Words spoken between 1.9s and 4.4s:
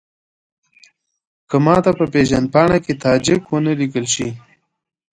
په پېژندپاڼه کې تاجک ونه لیکل شي.